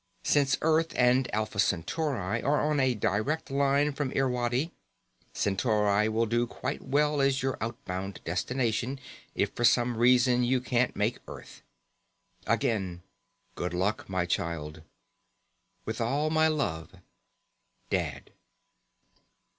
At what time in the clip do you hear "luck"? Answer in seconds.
13.75-14.09